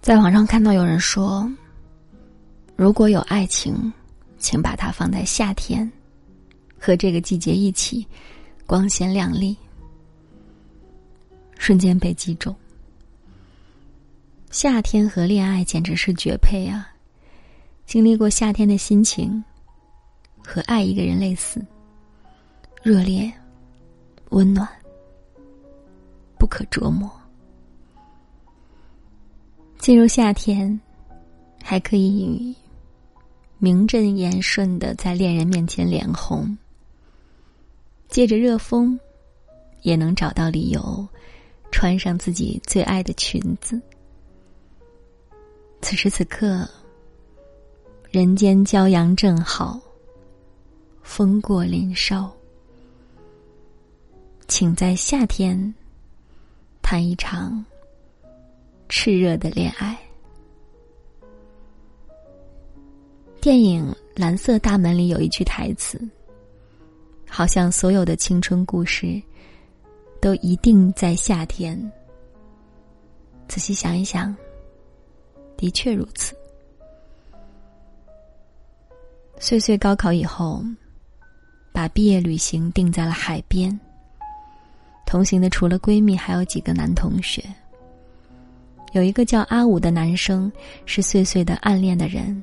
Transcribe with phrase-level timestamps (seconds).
[0.00, 1.50] 在网上看到有人说，
[2.76, 3.92] 如果有爱情，
[4.38, 5.90] 请把它放在夏天，
[6.78, 8.06] 和这个季节一起，
[8.66, 9.56] 光鲜亮丽。
[11.58, 12.54] 瞬间被击中。
[14.50, 16.88] 夏天和恋爱简直是绝配啊！
[17.84, 19.42] 经历过夏天的心情，
[20.42, 21.60] 和爱一个人类似，
[22.82, 23.30] 热烈、
[24.30, 24.66] 温暖、
[26.38, 27.10] 不可捉摸。
[29.78, 30.78] 进入夏天，
[31.62, 32.54] 还可以
[33.58, 36.56] 名正言顺的在恋人面前脸红，
[38.08, 38.98] 借着热风，
[39.82, 41.06] 也能找到理由。
[41.70, 43.78] 穿上自己最爱的裙子。
[45.82, 46.66] 此时此刻，
[48.10, 49.78] 人间骄阳正好，
[51.02, 52.34] 风过林梢，
[54.48, 55.74] 请在夏天
[56.80, 57.62] 谈一场
[58.88, 59.96] 炽热的恋爱。
[63.40, 66.00] 电影《蓝色大门》里有一句台词，
[67.28, 69.22] 好像所有的青春故事。
[70.20, 71.80] 都一定在夏天。
[73.46, 74.34] 仔细想一想，
[75.56, 76.36] 的确如此。
[79.38, 80.60] 岁岁高考以后，
[81.72, 83.78] 把毕业旅行定在了海边。
[85.06, 87.40] 同行的除了闺蜜，还有几个男同学。
[88.92, 90.50] 有一个叫阿武的男生
[90.86, 92.42] 是岁岁的暗恋的人。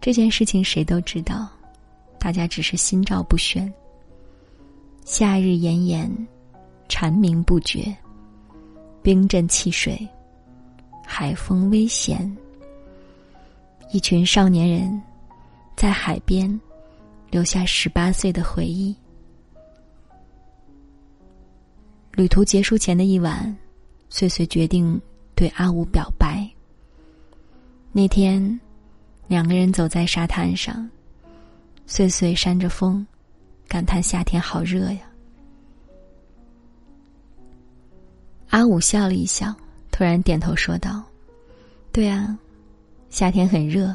[0.00, 1.48] 这件事情谁都知道，
[2.18, 3.72] 大家只是心照不宣。
[5.04, 6.10] 夏日炎炎。
[6.86, 7.96] 蝉鸣不绝，
[9.02, 10.06] 冰镇汽水，
[11.02, 12.30] 海风微咸。
[13.90, 15.02] 一群少年人，
[15.74, 16.60] 在海边，
[17.30, 18.94] 留下十八岁的回忆。
[22.12, 23.56] 旅途结束前的一晚，
[24.10, 25.00] 岁岁决定
[25.34, 26.48] 对阿武表白。
[27.92, 28.60] 那天，
[29.28, 30.88] 两个人走在沙滩上，
[31.86, 33.06] 岁岁扇着风，
[33.68, 35.00] 感叹夏天好热呀。
[38.50, 39.54] 阿武笑了一笑，
[39.90, 41.02] 突然点头说道
[41.90, 42.38] ：“对啊，
[43.10, 43.94] 夏天很热，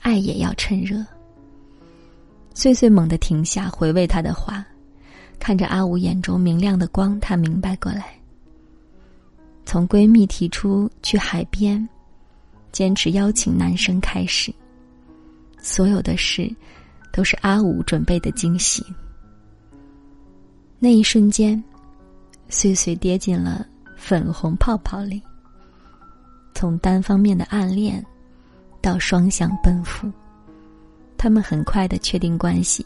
[0.00, 1.04] 爱也要趁热。”
[2.54, 4.64] 岁岁猛地停下，回味他的话，
[5.38, 8.14] 看着阿武眼中明亮的光，他明白过来。
[9.64, 11.88] 从闺蜜提出去海边，
[12.72, 14.54] 坚持邀请男生开始，
[15.58, 16.54] 所有的事
[17.12, 18.84] 都是阿武准备的惊喜。
[20.78, 21.62] 那一瞬间。
[22.50, 23.66] 岁岁跌进了
[23.96, 25.20] 粉红泡泡里。
[26.54, 28.04] 从单方面的暗恋，
[28.82, 30.12] 到双向奔赴，
[31.16, 32.84] 他们很快的确定关系，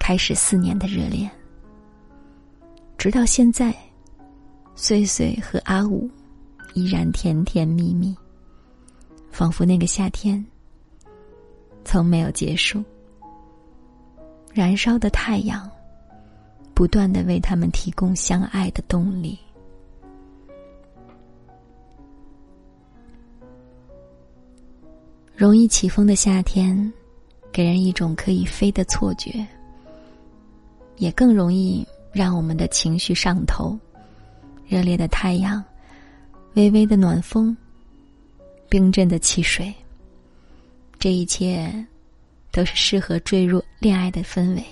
[0.00, 1.30] 开始四年的热恋。
[2.98, 3.74] 直到现在，
[4.74, 6.10] 岁岁和阿武
[6.74, 8.16] 依然甜甜蜜蜜，
[9.30, 10.44] 仿佛那个夏天
[11.84, 12.82] 从没有结束。
[14.52, 15.70] 燃烧的太阳。
[16.74, 19.38] 不断的为他们提供相爱的动力。
[25.36, 26.90] 容易起风的夏天，
[27.52, 29.46] 给人一种可以飞的错觉，
[30.96, 33.78] 也更容易让我们的情绪上头。
[34.72, 35.62] 热烈的太阳，
[36.54, 37.54] 微微的暖风，
[38.70, 39.70] 冰镇的汽水，
[40.98, 41.70] 这一切，
[42.50, 44.64] 都是适合坠入恋爱的氛围。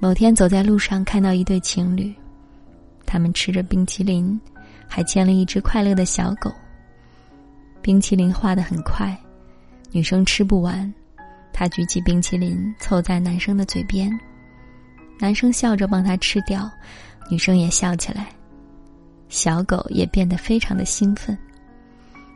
[0.00, 2.12] 某天走在路上，看到一对情侣，
[3.06, 4.40] 他们吃着冰淇淋，
[4.88, 6.52] 还牵了一只快乐的小狗。
[7.80, 9.16] 冰淇淋化的很快，
[9.92, 10.92] 女生吃不完，
[11.52, 14.10] 她举起冰淇淋凑在男生的嘴边，
[15.20, 16.68] 男生笑着帮她吃掉，
[17.28, 18.28] 女生也笑起来，
[19.28, 21.36] 小狗也变得非常的兴奋，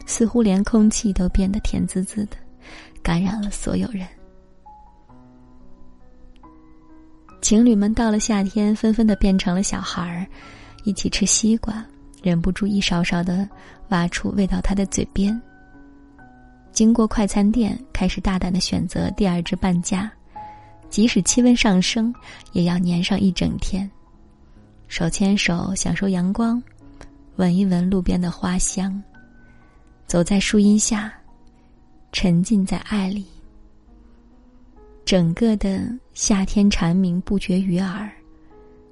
[0.06, 2.36] 似乎连空气都变得甜滋滋的，
[3.02, 4.06] 感染了所有人。
[7.40, 10.26] 情侣们到了夏天，纷纷的变成了小孩儿，
[10.84, 11.84] 一起吃西瓜，
[12.22, 13.48] 忍不住一勺勺的
[13.88, 15.40] 挖出喂到他的嘴边。
[16.70, 20.10] 经过快餐店，开始大胆的选择第二只半价，
[20.88, 22.14] 即使气温上升，
[22.52, 23.90] 也要粘上一整天。
[24.92, 26.62] 手牵手享受阳光，
[27.36, 29.02] 闻一闻路边的花香，
[30.06, 31.10] 走在树荫下，
[32.12, 33.24] 沉浸在爱里。
[35.02, 35.80] 整个的
[36.12, 38.06] 夏天蝉鸣不绝于耳，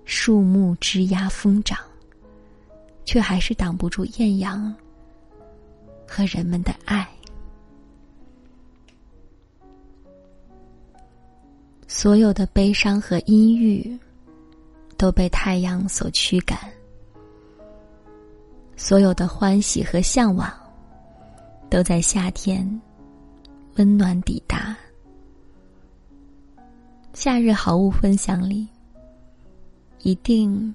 [0.06, 1.79] 树木枝桠疯长，
[3.05, 4.75] 却还是挡不住艳阳
[6.08, 7.06] 和人们的爱。
[11.87, 13.99] 所有的悲伤和阴郁
[15.00, 16.58] 都被太阳所驱赶，
[18.76, 20.52] 所有的欢喜和向往，
[21.70, 22.69] 都在夏天
[23.76, 24.76] 温暖抵达。
[27.14, 28.69] 夏日好物分享里，
[30.00, 30.75] 一定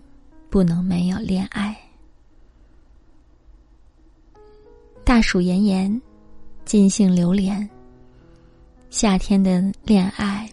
[0.50, 1.78] 不能没有恋爱。
[5.04, 6.02] 大暑炎炎，
[6.66, 7.70] 尽兴流连。
[8.90, 10.50] 夏天的恋爱，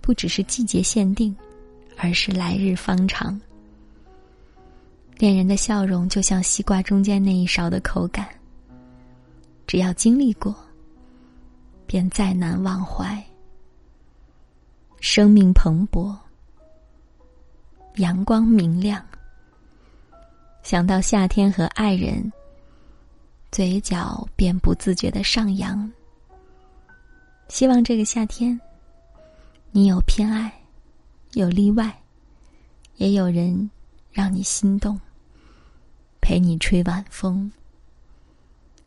[0.00, 1.36] 不只是季节限定，
[1.96, 3.40] 而是来日方长。
[5.18, 8.28] 恋人的笑容就像西瓜中间那一勺的口感，
[9.66, 10.54] 只要经历过，
[11.86, 13.22] 便再难忘怀。
[15.00, 16.16] 生命蓬勃，
[17.96, 19.04] 阳光明亮。
[20.62, 22.32] 想到夏天和爱人，
[23.50, 25.90] 嘴角便不自觉的上扬。
[27.48, 28.58] 希望这个夏天，
[29.72, 30.52] 你有偏爱，
[31.34, 32.02] 有例外，
[32.96, 33.70] 也有人
[34.10, 35.00] 让你心动，
[36.20, 37.50] 陪你吹晚风。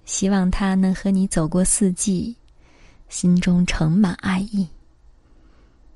[0.06, 2.36] 希望他能和你走过四季，
[3.10, 4.68] 心中盛满爱意。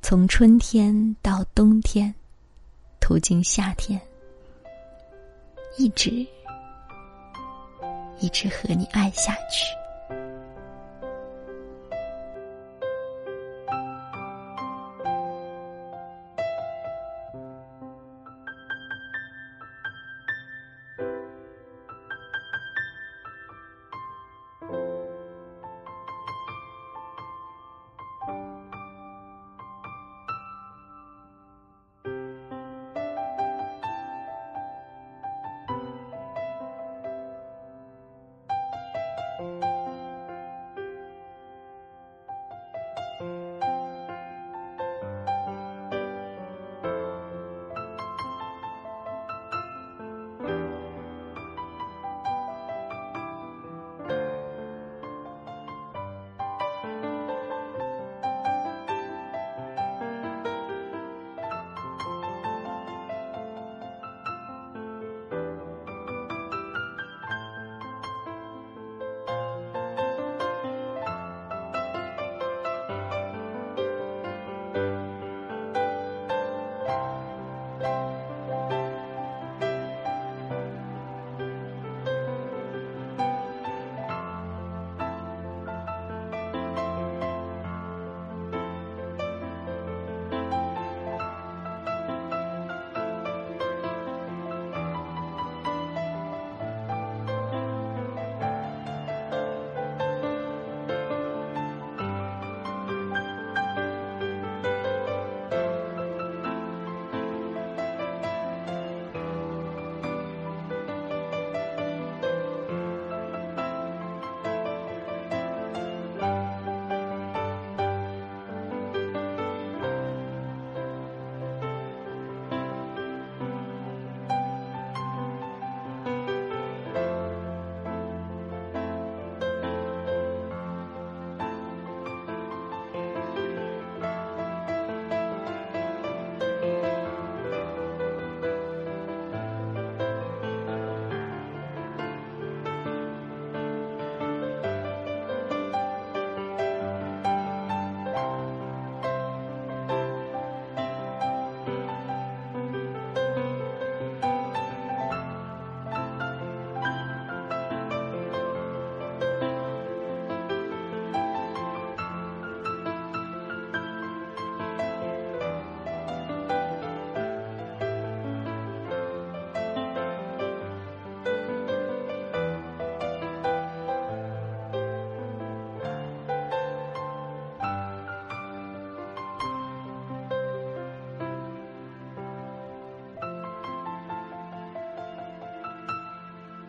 [0.02, 2.12] 从春天到冬天，
[3.00, 4.02] 途经夏天，
[5.78, 6.26] 一直
[8.20, 9.79] 一直和你爱下去。